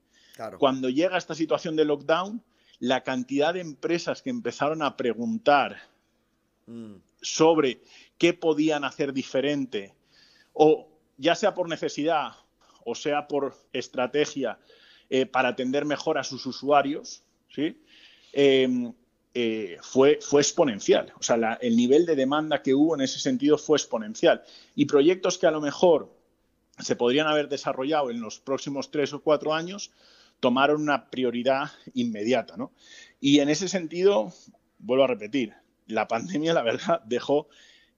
Cuando 0.58 0.88
llega 0.88 1.18
esta 1.18 1.34
situación 1.34 1.76
de 1.76 1.84
lockdown, 1.84 2.42
la 2.80 3.02
cantidad 3.02 3.54
de 3.54 3.60
empresas 3.60 4.22
que 4.22 4.30
empezaron 4.30 4.82
a 4.82 4.96
preguntar 4.96 5.78
mm. 6.66 6.94
sobre 7.22 7.80
qué 8.18 8.34
podían 8.34 8.84
hacer 8.84 9.12
diferente, 9.12 9.94
o 10.52 10.88
ya 11.16 11.34
sea 11.34 11.54
por 11.54 11.68
necesidad 11.68 12.32
o 12.84 12.94
sea 12.94 13.26
por 13.26 13.56
estrategia, 13.72 14.58
eh, 15.10 15.26
para 15.26 15.48
atender 15.48 15.84
mejor 15.84 16.18
a 16.18 16.24
sus 16.24 16.46
usuarios, 16.46 17.22
¿sí? 17.48 17.80
Eh, 18.32 18.92
fue, 19.82 20.18
fue 20.20 20.40
exponencial. 20.40 21.12
O 21.18 21.22
sea, 21.22 21.58
el 21.60 21.76
nivel 21.76 22.06
de 22.06 22.14
demanda 22.14 22.62
que 22.62 22.74
hubo 22.74 22.94
en 22.94 23.00
ese 23.00 23.18
sentido 23.18 23.58
fue 23.58 23.76
exponencial. 23.76 24.42
Y 24.74 24.84
proyectos 24.84 25.38
que 25.38 25.46
a 25.46 25.50
lo 25.50 25.60
mejor 25.60 26.14
se 26.78 26.96
podrían 26.96 27.26
haber 27.26 27.48
desarrollado 27.48 28.10
en 28.10 28.20
los 28.20 28.38
próximos 28.38 28.90
tres 28.90 29.12
o 29.12 29.22
cuatro 29.22 29.54
años 29.54 29.92
tomaron 30.40 30.82
una 30.82 31.10
prioridad 31.10 31.70
inmediata. 31.94 32.56
¿no? 32.56 32.72
Y 33.20 33.40
en 33.40 33.48
ese 33.48 33.68
sentido, 33.68 34.32
vuelvo 34.78 35.04
a 35.04 35.08
repetir, 35.08 35.54
la 35.86 36.08
pandemia, 36.08 36.54
la 36.54 36.62
verdad, 36.62 37.00
dejó 37.04 37.48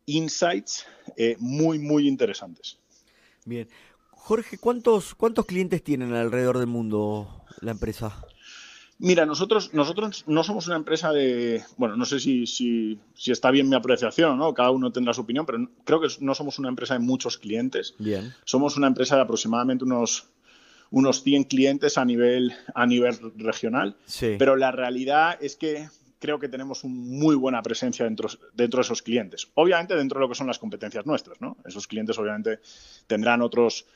insights 0.06 0.86
eh, 1.16 1.36
muy, 1.38 1.78
muy 1.78 2.08
interesantes. 2.08 2.78
Bien. 3.44 3.68
Jorge, 4.10 4.58
¿cuántos, 4.58 5.14
¿cuántos 5.14 5.46
clientes 5.46 5.82
tienen 5.82 6.12
alrededor 6.12 6.58
del 6.58 6.66
mundo 6.66 7.44
la 7.60 7.70
empresa? 7.72 8.24
Mira, 8.98 9.26
nosotros, 9.26 9.74
nosotros 9.74 10.24
no 10.26 10.42
somos 10.42 10.66
una 10.68 10.76
empresa 10.76 11.12
de. 11.12 11.62
Bueno, 11.76 11.96
no 11.96 12.06
sé 12.06 12.18
si, 12.18 12.46
si, 12.46 12.98
está 13.26 13.50
bien 13.50 13.68
mi 13.68 13.76
apreciación, 13.76 14.38
¿no? 14.38 14.54
Cada 14.54 14.70
uno 14.70 14.90
tendrá 14.90 15.12
su 15.12 15.20
opinión, 15.20 15.44
pero 15.44 15.68
creo 15.84 16.00
que 16.00 16.08
no 16.20 16.34
somos 16.34 16.58
una 16.58 16.70
empresa 16.70 16.94
de 16.94 17.00
muchos 17.00 17.36
clientes. 17.36 17.94
Bien. 17.98 18.34
Somos 18.44 18.76
una 18.76 18.86
empresa 18.86 19.16
de 19.16 19.22
aproximadamente 19.22 19.84
unos, 19.84 20.28
unos 20.90 21.22
100 21.22 21.44
clientes 21.44 21.98
a 21.98 22.04
nivel, 22.06 22.54
a 22.74 22.86
nivel 22.86 23.18
regional. 23.36 23.96
Sí. 24.06 24.36
Pero 24.38 24.56
la 24.56 24.72
realidad 24.72 25.36
es 25.42 25.56
que 25.56 25.88
creo 26.18 26.38
que 26.38 26.48
tenemos 26.48 26.82
una 26.82 26.94
muy 26.94 27.34
buena 27.34 27.62
presencia 27.62 28.06
dentro, 28.06 28.28
dentro 28.54 28.78
de 28.78 28.82
esos 28.82 29.02
clientes. 29.02 29.48
Obviamente, 29.54 29.94
dentro 29.94 30.18
de 30.18 30.24
lo 30.24 30.28
que 30.30 30.34
son 30.34 30.46
las 30.46 30.58
competencias 30.58 31.04
nuestras, 31.04 31.40
¿no? 31.40 31.58
Esos 31.66 31.86
clientes, 31.86 32.18
obviamente, 32.18 32.60
tendrán 33.06 33.42
otros 33.42 33.86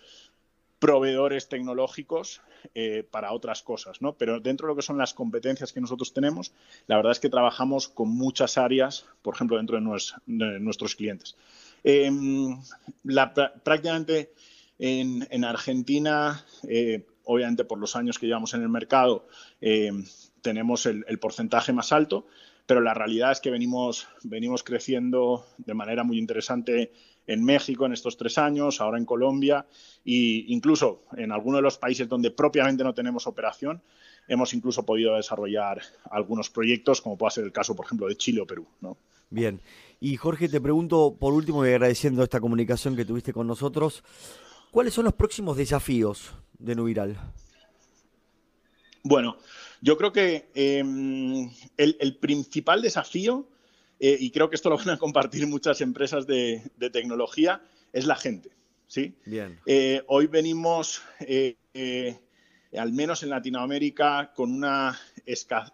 proveedores 0.80 1.48
tecnológicos 1.48 2.40
eh, 2.74 3.06
para 3.08 3.32
otras 3.32 3.62
cosas, 3.62 4.00
¿no? 4.02 4.14
Pero 4.14 4.40
dentro 4.40 4.66
de 4.66 4.72
lo 4.72 4.76
que 4.76 4.82
son 4.82 4.98
las 4.98 5.14
competencias 5.14 5.72
que 5.72 5.80
nosotros 5.80 6.12
tenemos, 6.12 6.52
la 6.86 6.96
verdad 6.96 7.12
es 7.12 7.20
que 7.20 7.28
trabajamos 7.28 7.88
con 7.88 8.08
muchas 8.08 8.58
áreas, 8.58 9.06
por 9.22 9.34
ejemplo, 9.34 9.58
dentro 9.58 9.78
de, 9.78 10.58
nuestros 10.58 10.96
clientes. 10.96 11.36
Em, 11.84 12.58
prácticamente 13.62 14.32
en, 14.78 15.44
Argentina, 15.44 16.44
eh, 16.66 17.06
obviamente 17.24 17.64
por 17.64 17.78
los 17.78 17.94
años 17.94 18.18
que 18.18 18.26
llevamos 18.26 18.54
en 18.54 18.62
el 18.62 18.70
mercado, 18.70 19.28
em, 19.60 20.06
tenemos 20.40 20.86
el, 20.86 21.04
el, 21.08 21.18
porcentaje 21.18 21.74
más 21.74 21.92
alto, 21.92 22.26
pero 22.64 22.80
la 22.80 22.94
realidad 22.94 23.32
es 23.32 23.40
que 23.40 23.50
venimos, 23.50 24.08
venimos 24.22 24.62
creciendo 24.62 25.46
de 25.58 25.74
manera 25.74 26.04
muy 26.04 26.18
interesante 26.18 26.92
en 27.30 27.44
México 27.44 27.86
en 27.86 27.92
estos 27.92 28.16
tres 28.16 28.38
años, 28.38 28.80
ahora 28.80 28.98
en 28.98 29.04
Colombia 29.04 29.64
e 30.04 30.44
incluso 30.48 31.04
en 31.16 31.30
algunos 31.30 31.58
de 31.58 31.62
los 31.62 31.78
países 31.78 32.08
donde 32.08 32.32
propiamente 32.32 32.82
no 32.82 32.92
tenemos 32.92 33.26
operación, 33.28 33.80
hemos 34.26 34.52
incluso 34.52 34.84
podido 34.84 35.14
desarrollar 35.14 35.80
algunos 36.10 36.50
proyectos, 36.50 37.00
como 37.00 37.16
puede 37.16 37.30
ser 37.30 37.44
el 37.44 37.52
caso, 37.52 37.76
por 37.76 37.86
ejemplo, 37.86 38.08
de 38.08 38.16
Chile 38.16 38.40
o 38.40 38.46
Perú. 38.46 38.66
¿no? 38.80 38.96
Bien. 39.30 39.60
Y 40.00 40.16
Jorge, 40.16 40.48
te 40.48 40.60
pregunto 40.60 41.16
por 41.18 41.32
último 41.32 41.64
y 41.64 41.68
agradeciendo 41.68 42.24
esta 42.24 42.40
comunicación 42.40 42.96
que 42.96 43.04
tuviste 43.04 43.32
con 43.32 43.46
nosotros, 43.46 44.02
¿cuáles 44.72 44.92
son 44.92 45.04
los 45.04 45.14
próximos 45.14 45.56
desafíos 45.56 46.32
de 46.58 46.74
Nubiral? 46.74 47.16
Bueno, 49.04 49.36
yo 49.80 49.96
creo 49.96 50.12
que 50.12 50.50
em, 50.54 51.48
el 51.76 52.16
principal 52.16 52.82
desafío 52.82 53.46
eh, 54.02 54.16
y 54.18 54.30
creo 54.30 54.48
que 54.48 54.56
esto 54.56 54.70
lo 54.70 54.78
van 54.78 54.88
a 54.88 54.98
compartir 54.98 55.46
muchas 55.46 55.82
empresas 55.82 56.26
de, 56.26 56.62
tecnología, 56.90 57.60
es 57.92 58.06
la 58.06 58.16
gente. 58.16 58.50
¿sí? 58.86 59.14
Bien. 59.26 59.60
Eh, 59.66 60.02
hoy 60.06 60.26
venimos, 60.26 61.02
eh, 61.20 62.18
al 62.76 62.92
menos 62.92 63.22
en 63.22 63.28
Latinoamérica, 63.28 64.32
con 64.34 64.52
una 64.52 64.98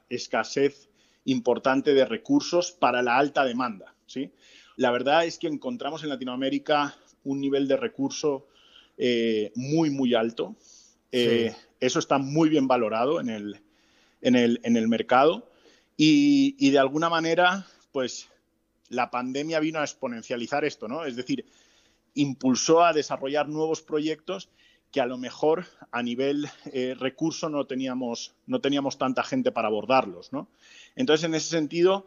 escasez 0.09 0.89
importante 1.25 1.95
de 1.95 2.05
recursos 2.05 2.73
para 2.73 3.01
la 3.01 3.17
alta 3.17 3.45
demanda. 3.45 3.95
¿sí? 4.07 4.33
La 4.75 4.91
verdad 4.91 5.25
es 5.25 5.39
que 5.39 5.47
encontramos 5.47 6.03
en 6.03 6.09
Latinoamérica 6.09 6.97
un 7.23 7.41
nivel 7.41 7.69
de 7.69 7.77
recurso 7.77 8.49
muy, 9.55 9.91
muy 9.91 10.15
alto. 10.15 10.57
Eso 11.13 11.99
está 12.01 12.19
muy 12.19 12.49
bien 12.49 12.67
valorado 12.67 13.21
en 13.21 13.29
el, 13.29 13.61
en 14.21 14.35
el, 14.35 14.61
en 14.65 14.77
el 14.77 14.89
mercado. 14.89 15.53
Y, 15.97 16.57
y, 16.59 16.71
de 16.71 16.79
alguna 16.79 17.09
manera 17.09 17.67
pues 17.97 18.29
la 18.91 19.11
pandemia 19.11 19.59
vino 19.59 19.79
a 19.79 19.83
exponencializar 19.83 20.67
esto, 20.67 20.87
¿no? 20.87 21.07
Es 21.07 21.17
decir, 21.17 21.47
impulsó 22.13 22.85
a 22.85 22.93
desarrollar 22.93 23.49
nuevos 23.49 23.81
proyectos 23.81 24.51
que 24.93 25.01
a 25.01 25.07
lo 25.07 25.17
mejor 25.17 25.65
a 25.93 26.03
nivel 26.03 26.47
eh, 26.75 26.95
recurso 27.01 27.49
no 27.49 27.67
teníamos, 27.67 28.35
no 28.47 28.61
teníamos 28.61 28.99
tanta 28.99 29.23
gente 29.23 29.51
para 29.51 29.69
abordarlos, 29.69 30.31
¿no? 30.31 30.51
Entonces, 30.95 31.25
en 31.25 31.35
ese 31.37 31.49
sentido, 31.49 32.07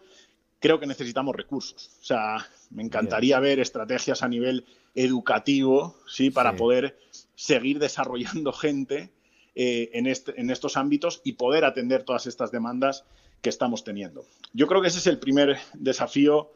creo 0.60 0.79
que 0.79 0.86
necesitamos 0.86 1.36
recursos. 1.36 1.89
O 2.00 2.05
sea, 2.05 2.48
me 2.69 2.84
encantaría 2.84 3.39
ver 3.39 3.60
estrategias 3.60 4.22
a 4.22 4.27
nivel 4.27 4.67
educativo, 4.93 5.98
¿sí? 6.08 6.29
Para 6.29 6.55
poder 6.55 7.00
seguir 7.34 7.79
desarrollando 7.79 8.53
gente 8.53 9.10
eh, 9.55 9.89
en, 9.93 10.05
este, 10.05 10.39
en 10.39 10.51
estos 10.51 10.77
ámbitos 10.77 11.22
y 11.24 11.34
poder 11.34 11.65
atender 11.65 12.03
todas 12.03 12.27
estas 12.27 12.51
demandas 12.51 13.05
que 13.41 13.50
estamos 13.50 13.84
teniendo. 13.84 14.25
Yo 14.53 14.67
creo 14.67 14.81
que 14.81 14.88
ese 14.88 15.00
es 15.00 15.08
el 15.08 15.19
primer 15.19 15.58
desafío 15.74 16.51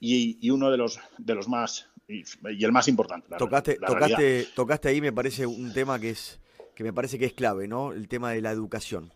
y, 0.00 0.50
uno 0.50 0.70
de 0.70 0.76
los, 0.76 1.00
de 1.18 1.34
los 1.34 1.48
más 1.48 1.88
y, 2.06 2.24
el 2.64 2.72
más 2.72 2.88
importante. 2.88 3.36
tocaste, 3.36 3.76
tocaste, 3.76 4.48
tocaste 4.54 4.88
ahí, 4.88 5.00
me 5.00 5.12
parece 5.12 5.46
un 5.46 5.72
tema 5.72 5.98
que 5.98 6.10
es 6.10 6.40
que 6.78 6.84
me 6.84 6.92
parece 6.92 7.18
que 7.18 7.24
es 7.24 7.32
clave, 7.32 7.66
¿no? 7.66 7.90
El 7.90 8.06
tema 8.06 8.30
de 8.30 8.40
la 8.40 8.52
educación. 8.52 9.12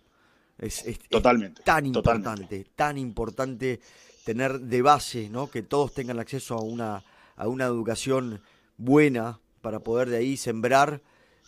Es, 0.59 0.85
totalmente. 1.09 1.63
tan 1.63 1.87
importante, 1.87 2.67
tan 2.75 2.99
importante 2.99 3.81
tener 4.25 4.59
de 4.59 4.83
base, 4.83 5.29
¿no? 5.29 5.49
Que 5.49 5.63
todos 5.63 5.95
tengan 5.95 6.19
acceso 6.19 6.57
a 6.57 6.61
una, 6.61 7.05
a 7.37 7.47
una 7.47 7.65
educación 7.67 8.41
buena 8.79 9.39
para 9.61 9.79
poder 9.79 10.11
de 10.11 10.17
ahí 10.17 10.37
sembrar 10.37 11.03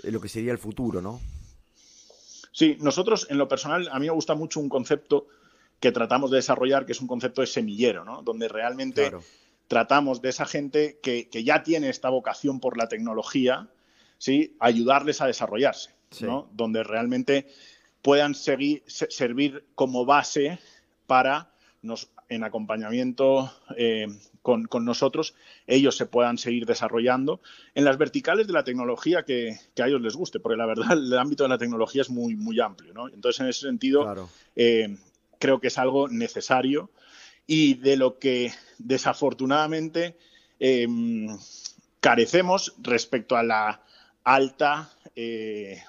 eh, 0.05 0.13
lo 0.13 0.21
que 0.21 0.29
sería 0.29 0.53
el 0.53 0.59
futuro, 0.59 1.03
¿no? 1.03 1.21
Sí, 2.53 2.77
nosotros 2.81 3.27
en 3.29 3.39
lo 3.39 3.49
personal, 3.49 3.89
a 3.91 3.99
mí 3.99 4.07
me 4.07 4.13
gusta 4.13 4.37
mucho 4.37 4.61
un 4.61 4.69
concepto 4.69 5.27
que 5.85 5.93
tratamos 5.93 6.31
de 6.31 6.39
desarrollar, 6.39 6.87
que 6.87 6.93
es 6.93 7.01
un 7.03 7.07
concepto 7.07 7.43
de 7.43 7.47
semillero, 7.47 8.07
¿no? 8.07 8.23
Donde 8.23 8.49
realmente 8.49 9.13
tratamos 9.69 10.23
de 10.23 10.31
esa 10.31 10.47
gente 10.47 10.99
que, 11.03 11.29
ya 11.45 11.63
tiene 11.63 11.91
esta 11.91 12.09
vocación 12.09 12.59
por 12.59 12.79
la 12.79 12.89
tecnología, 12.89 13.69
¿sí? 14.17 14.57
ayudarles 14.61 15.21
a 15.21 15.27
desarrollarse, 15.27 15.91
¿no? 16.21 16.49
donde 16.55 16.85
realmente 16.85 17.49
puedan 18.01 18.35
seguir, 18.35 18.83
servir 18.87 19.67
como 19.75 20.07
base 20.07 20.59
para 21.07 21.51
nos, 21.83 22.09
en 22.31 22.45
acompañamiento 22.45 23.53
eh, 23.77 24.07
con, 24.41 24.67
nosotros, 24.87 25.35
ellos 25.67 25.99
se 25.99 26.07
puedan 26.07 26.39
seguir 26.39 26.65
desarrollando 26.65 27.43
en 27.75 27.85
las 27.85 27.99
verticales 27.99 28.47
de 28.47 28.55
la 28.55 28.65
tecnología 28.65 29.23
que, 29.23 29.59
a 29.79 29.87
ellos 29.87 30.01
les 30.01 30.17
guste, 30.17 30.41
porque 30.41 30.57
la 30.57 30.65
verdad 30.65 30.93
el 30.93 31.13
ámbito 31.19 31.45
de 31.45 31.51
la 31.51 31.59
tecnología 31.59 32.01
es 32.01 32.09
muy, 32.09 32.37
muy 32.37 32.59
amplio. 32.59 32.95
¿no? 32.95 33.09
Entonces, 33.09 33.41
en 33.41 33.49
ese 33.49 33.67
sentido, 33.67 34.31
eh, 34.57 34.97
creo 35.45 35.61
que 35.61 35.69
es 35.69 35.77
algo 35.77 36.09
necesario 36.09 36.91
y 37.47 37.75
de 37.75 37.99
lo 37.99 38.19
que 38.19 38.51
desafortunadamente 38.79 40.17
em, 40.59 41.27
carecemos 42.01 42.75
respecto 42.79 43.37
a 43.37 43.43
la 43.43 43.83
alta 44.25 44.91
eh, 45.15 45.83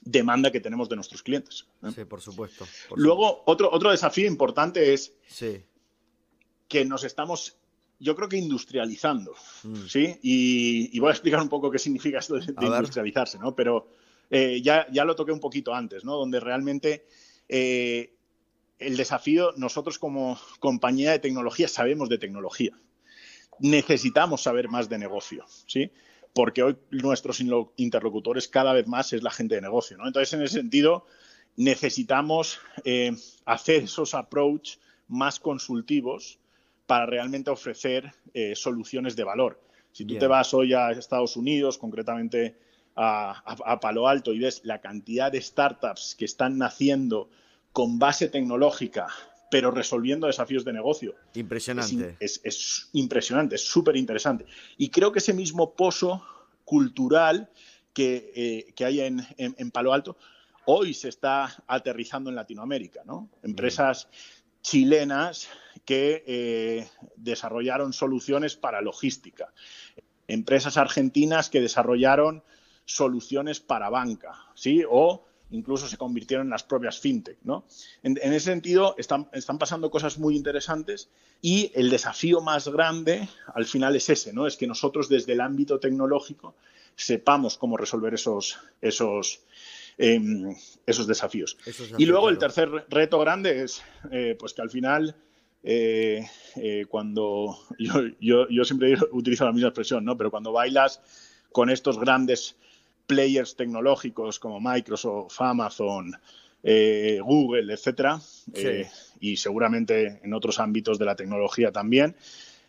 demanda 0.00 0.50
que 0.50 0.60
tenemos 0.60 0.88
de 0.88 0.96
nuestros 0.96 1.22
clientes. 1.22 1.66
Sí, 1.94 2.06
por 2.06 2.22
supuesto. 2.22 2.66
Luego, 2.96 3.42
Otro, 3.44 3.70
otro 3.70 3.90
desafío 3.90 4.26
importante 4.26 4.94
es 4.94 5.12
que 6.66 6.86
nos 6.86 7.04
estamos, 7.04 7.58
yo 8.00 8.16
creo 8.16 8.30
que 8.30 8.38
industrializando, 8.38 9.34
mm. 9.64 9.86
¿sí? 9.86 10.18
Y, 10.22 10.98
voy 11.00 11.10
a 11.10 11.12
explicar 11.12 11.42
un 11.42 11.50
poco 11.50 11.70
qué 11.70 11.78
significa 11.78 12.20
esto 12.20 12.36
de, 12.36 12.46
industrializarse, 12.62 13.38
¿no? 13.38 13.54
Pero 13.54 13.90
eh, 14.30 14.62
ya, 14.62 14.86
ya 14.90 15.04
lo 15.04 15.14
toqué 15.14 15.32
un 15.32 15.40
poquito 15.40 15.74
antes, 15.74 16.02
¿no? 16.02 16.16
Donde 16.16 16.40
realmente 16.40 17.04
eh, 17.46 18.13
el 18.78 18.96
desafío, 18.96 19.52
nosotros 19.56 19.98
como 19.98 20.38
compañía 20.60 21.12
de 21.12 21.18
tecnología 21.18 21.68
sabemos 21.68 22.08
de 22.08 22.18
tecnología. 22.18 22.78
Necesitamos 23.60 24.42
saber 24.42 24.68
más 24.68 24.88
de 24.88 24.98
negocio, 24.98 25.44
¿sí? 25.66 25.90
Porque 26.32 26.62
hoy 26.62 26.76
nuestros 26.90 27.40
interlocutores 27.76 28.48
cada 28.48 28.72
vez 28.72 28.86
más 28.88 29.12
es 29.12 29.22
la 29.22 29.30
gente 29.30 29.54
de 29.54 29.60
negocio, 29.60 29.96
¿no? 29.96 30.06
Entonces, 30.06 30.32
en 30.32 30.42
ese 30.42 30.58
sentido, 30.58 31.06
necesitamos 31.56 32.58
eh, 32.84 33.12
hacer 33.44 33.84
esos 33.84 34.14
approach 34.14 34.76
más 35.06 35.38
consultivos 35.38 36.38
para 36.86 37.06
realmente 37.06 37.50
ofrecer 37.50 38.12
eh, 38.34 38.54
soluciones 38.56 39.16
de 39.16 39.24
valor. 39.24 39.60
Si 39.92 40.04
tú 40.04 40.18
te 40.18 40.26
vas 40.26 40.52
hoy 40.52 40.74
a 40.74 40.90
Estados 40.90 41.36
Unidos, 41.36 41.78
concretamente 41.78 42.56
a, 42.96 43.78
Palo 43.80 44.08
Alto, 44.08 44.32
y 44.32 44.40
ves 44.40 44.60
la 44.64 44.80
cantidad 44.80 45.30
de 45.30 45.40
startups 45.40 46.16
que 46.18 46.24
están 46.24 46.58
naciendo 46.58 47.30
con 47.74 47.98
base 47.98 48.28
tecnológica, 48.28 49.08
pero 49.50 49.72
resolviendo 49.72 50.28
desafíos 50.28 50.64
de 50.64 50.72
negocio. 50.72 51.16
Impresionante. 51.34 52.16
Es, 52.20 52.88
impresionante, 52.92 53.56
es 53.56 53.66
súper 53.66 53.96
interesante. 53.96 54.46
Y 54.78 54.90
creo 54.90 55.10
que 55.10 55.18
ese 55.18 55.34
mismo 55.34 55.74
pozo 55.74 56.24
cultural 56.64 57.50
que, 57.92 58.32
eh, 58.78 58.84
hay 58.84 59.00
en, 59.00 59.70
Palo 59.72 59.92
Alto 59.92 60.16
hoy 60.66 60.94
se 60.94 61.08
está 61.08 61.64
aterrizando 61.66 62.30
en 62.30 62.36
Latinoamérica, 62.36 63.02
¿no? 63.04 63.28
Empresas 63.42 64.08
chilenas 64.62 65.48
que 65.84 66.22
eh, 66.28 66.88
desarrollaron 67.16 67.92
soluciones 67.92 68.54
para 68.54 68.80
logística. 68.82 69.52
Empresas 70.28 70.76
argentinas 70.76 71.50
que 71.50 71.60
desarrollaron 71.60 72.44
soluciones 72.84 73.58
para 73.58 73.90
banca, 73.90 74.46
¿sí? 74.54 74.84
O 74.88 75.26
incluso 75.54 75.88
se 75.88 75.96
convirtieron 75.96 76.46
en 76.46 76.50
las 76.50 76.64
propias 76.64 76.98
fintech. 76.98 77.38
¿no? 77.44 77.64
En, 78.02 78.18
ese 78.18 78.46
sentido, 78.46 78.94
están, 78.98 79.28
están, 79.32 79.58
pasando 79.58 79.90
cosas 79.90 80.18
muy 80.18 80.36
interesantes 80.36 81.08
y 81.40 81.70
el 81.74 81.90
desafío 81.90 82.40
más 82.40 82.68
grande 82.68 83.28
al 83.54 83.64
final 83.64 83.94
es 83.96 84.10
ese, 84.10 84.32
¿no? 84.32 84.46
es 84.46 84.56
que 84.56 84.66
nosotros 84.66 85.08
desde 85.08 85.32
el 85.32 85.40
ámbito 85.40 85.78
tecnológico 85.78 86.54
sepamos 86.96 87.56
cómo 87.56 87.76
resolver 87.76 88.14
esos, 88.14 88.58
esos, 88.80 89.40
em, 89.96 90.54
esos 90.86 91.06
desafíos. 91.06 91.56
y 91.98 92.06
luego 92.06 92.28
el 92.28 92.38
tercer 92.38 92.68
reto 92.88 93.18
grande 93.18 93.62
es 93.62 93.82
eh, 94.10 94.36
pues 94.38 94.52
que 94.52 94.62
al 94.62 94.70
final... 94.70 95.16
Eh, 95.66 96.22
eh, 96.56 96.84
cuando 96.90 97.56
yo, 97.78 98.02
yo, 98.20 98.46
yo 98.50 98.64
siempre 98.66 98.96
utilizo 99.12 99.46
la 99.46 99.52
misma 99.52 99.68
expresión, 99.68 100.04
¿no? 100.04 100.14
Pero 100.14 100.30
cuando 100.30 100.52
bailas 100.52 101.00
con 101.52 101.70
estos 101.70 101.98
grandes 101.98 102.58
players 103.06 103.56
tecnológicos 103.56 104.38
como 104.38 104.60
Microsoft, 104.60 105.40
Amazon, 105.40 106.16
eh, 106.62 107.20
Google, 107.22 107.72
etcétera, 107.72 108.20
eh, 108.54 108.88
y 109.20 109.36
seguramente 109.36 110.20
en 110.22 110.32
otros 110.32 110.58
ámbitos 110.58 110.98
de 110.98 111.04
la 111.04 111.14
tecnología 111.14 111.72
también, 111.72 112.16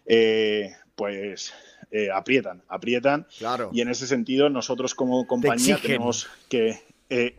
eh, 0.05 0.73
pues 0.95 1.53
aprietan, 2.13 2.61
aprietan. 2.67 3.25
Claro. 3.37 3.69
Y 3.73 3.79
en 3.79 3.87
ese 3.89 4.05
sentido, 4.05 4.49
nosotros 4.49 4.95
como 4.95 5.25
compañía 5.25 5.79
tenemos 5.81 6.27
que, 6.49 6.81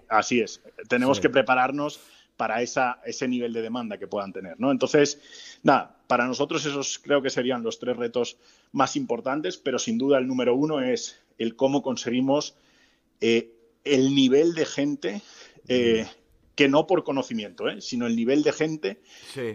así 0.09 0.41
es, 0.41 0.63
tenemos 0.89 1.21
que 1.21 1.29
prepararnos 1.29 2.01
para 2.37 2.63
esa, 2.63 3.01
ese 3.05 3.29
nivel 3.29 3.53
de 3.53 3.63
demanda 3.63 3.99
que 3.99 4.07
puedan 4.07 4.33
tener. 4.33 4.59
¿no? 4.59 4.71
Entonces, 4.71 5.21
nada, 5.63 5.97
para 6.07 6.27
nosotros 6.27 6.65
esos 6.65 6.99
creo 6.99 7.23
que 7.23 7.31
serían 7.31 7.63
los 7.63 7.79
tres 7.79 7.97
retos 7.97 8.39
más 8.73 8.97
importantes, 8.97 9.57
pero 9.57 9.79
sin 9.79 9.99
duda 9.99 10.19
el 10.19 10.27
número 10.27 10.55
uno 10.55 10.81
es 10.81 11.19
el 11.39 11.57
cómo 11.57 11.83
conseguimos 11.83 12.55
eh, 13.21 13.53
el 13.85 14.15
nivel 14.15 14.55
de 14.55 14.67
gente, 14.67 15.23
eh, 15.69 16.07
que 16.55 16.69
no 16.69 16.87
por 16.87 17.05
conocimiento, 17.05 17.69
eh, 17.69 17.81
sino 17.81 18.07
el 18.07 18.17
nivel 18.17 18.43
de 18.43 18.53
gente 18.53 19.01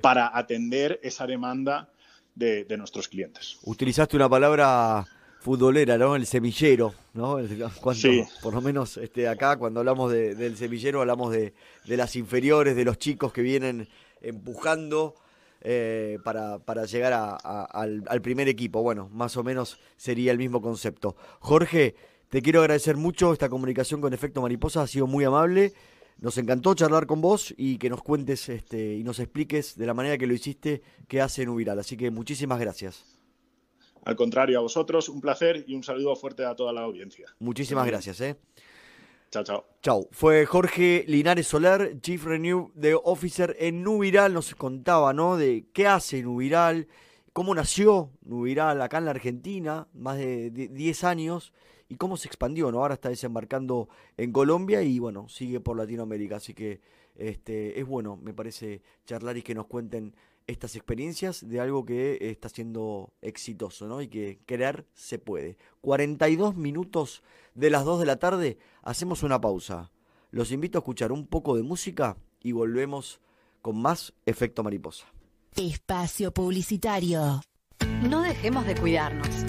para 0.02 0.38
atender 0.38 1.00
esa 1.04 1.28
demanda 1.28 1.92
de, 2.36 2.66
nuestros 2.78 3.08
clientes. 3.08 3.58
Utilizaste 3.64 4.16
una 4.16 4.30
palabra 4.30 5.06
futbolera, 5.42 5.98
¿no? 5.98 6.16
El 6.16 6.26
semillero, 6.26 6.94
¿no? 7.14 7.40
Por 8.42 8.54
lo 8.54 8.62
menos 8.62 8.98
este, 8.98 9.28
acá 9.28 9.58
cuando 9.58 9.82
hablamos 9.82 10.12
del 10.12 10.56
semillero 10.56 11.02
hablamos 11.02 11.34
de, 11.34 11.54
las 11.86 12.16
inferiores, 12.16 12.76
de 12.76 12.86
los 12.86 12.98
chicos 12.98 13.34
que 13.34 13.42
vienen 13.42 13.90
empujando 14.22 15.16
para, 16.24 16.86
llegar 16.86 17.14
al, 17.44 18.04
al, 18.08 18.22
primer 18.22 18.48
equipo. 18.48 18.82
Bueno, 18.82 19.10
más 19.12 19.36
o 19.36 19.44
menos 19.44 19.78
sería 19.98 20.32
el 20.32 20.38
mismo 20.38 20.62
concepto. 20.62 21.16
Jorge, 21.40 21.96
te 22.32 22.42
quiero 22.42 22.62
agradecer 22.62 22.96
mucho 22.96 23.34
esta 23.34 23.50
comunicación 23.50 24.00
con 24.00 24.14
Efecto 24.14 24.42
Mariposa, 24.42 24.82
ha 24.82 24.88
sido 24.88 25.06
muy 25.06 25.26
amable. 25.26 25.74
Nos 26.18 26.38
encantó 26.38 26.74
charlar 26.74 27.06
con 27.06 27.20
vos 27.20 27.54
y 27.58 27.78
que 27.78 27.90
nos 27.90 28.02
cuentes 28.02 28.48
este, 28.48 28.96
y 28.96 29.04
nos 29.04 29.20
expliques 29.20 29.76
de 29.76 29.86
la 29.86 29.94
manera 29.94 30.18
que 30.18 30.28
lo 30.28 30.34
hiciste 30.34 30.82
qué 31.10 31.20
hace 31.20 31.46
Nubiral. 31.46 31.78
Así 31.78 31.98
que 31.98 32.10
muchísimas 32.10 32.58
gracias. 32.58 33.04
Al 34.06 34.16
contrario, 34.16 34.60
a 34.60 34.62
vosotros, 34.62 35.10
un 35.10 35.20
placer 35.20 35.66
y 35.68 35.76
un 35.76 35.84
saludo 35.84 36.16
fuerte 36.16 36.46
a 36.46 36.56
toda 36.56 36.72
la 36.72 36.82
audiencia. 36.82 37.26
Muchísimas 37.40 37.86
gracias. 37.86 38.22
¿eh? 38.22 38.38
Chao, 39.30 39.44
chao. 39.44 39.66
Chao. 39.82 40.08
Fue 40.12 40.46
Jorge 40.46 41.04
Linares 41.10 41.48
Solar, 41.48 42.00
Chief 42.00 42.24
Renew 42.24 42.72
de 42.76 42.96
Officer 42.96 43.58
en 43.60 43.84
Nubiral. 43.84 44.34
Nos 44.34 44.56
contaba, 44.56 45.12
¿no? 45.12 45.36
De 45.36 45.66
qué 45.74 45.86
hace 45.86 46.24
Nubiral, 46.24 46.88
cómo 47.34 47.56
nació 47.56 48.12
Nubiral 48.24 48.82
acá 48.82 48.98
en 48.98 49.06
la 49.06 49.12
Argentina, 49.12 49.88
más 49.94 50.18
de 50.18 50.50
10 50.52 51.04
años 51.04 51.54
y 51.88 51.96
cómo 51.96 52.18
se 52.18 52.28
expandió, 52.28 52.72
¿no? 52.72 52.80
Ahora 52.80 52.94
está 52.94 53.10
desembarcando 53.10 53.90
en 54.18 54.32
Colombia 54.32 54.82
y 54.82 55.00
bueno, 55.00 55.28
sigue 55.28 55.60
por 55.60 55.78
Latinoamérica, 55.78 56.38
así 56.38 56.54
que 56.54 56.82
este, 57.16 57.80
es 57.80 57.86
bueno, 57.86 58.18
me 58.18 58.34
parece, 58.34 58.82
charlar 59.06 59.38
y 59.38 59.42
que 59.42 59.56
nos 59.56 59.68
cuenten 59.68 60.16
estas 60.48 60.76
experiencias 60.76 61.48
de 61.48 61.60
algo 61.60 61.86
que 61.86 62.18
está 62.22 62.50
siendo 62.50 63.14
exitoso, 63.22 63.88
¿no? 63.88 64.02
Y 64.02 64.08
que 64.08 64.40
querer 64.46 64.86
se 64.94 65.20
puede. 65.20 65.58
42 65.82 66.56
minutos 66.56 67.24
de 67.56 67.70
las 67.70 67.86
2 67.86 68.00
de 68.00 68.06
la 68.06 68.18
tarde, 68.18 68.58
hacemos 68.82 69.24
una 69.24 69.40
pausa. 69.40 69.92
Los 70.32 70.52
invito 70.52 70.78
a 70.78 70.82
escuchar 70.82 71.12
un 71.12 71.28
poco 71.28 71.56
de 71.56 71.64
música 71.64 72.18
y 72.42 72.54
volvemos 72.54 73.20
con 73.62 73.82
más 73.82 74.14
efecto 74.26 74.64
mariposa. 74.64 75.06
Espacio 75.56 76.32
publicitario. 76.32 77.42
No 78.10 78.22
dejemos 78.22 78.66
de 78.66 78.76
cuidarnos. 78.76 79.46